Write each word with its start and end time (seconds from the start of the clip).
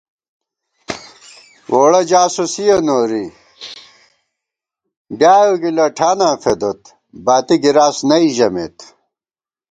ووڑہ 1.71 2.01
جاسُوسِیَہ 2.09 2.77
نوری، 2.87 3.25
ڈیائېؤ 5.19 5.53
گِلہ 5.61 5.85
ٹھاناں 5.97 6.35
فېدوت، 6.43 6.81
باتی 7.25 7.55
گِراس 7.63 7.97
نئ 8.09 8.25
ژمېت 8.35 8.77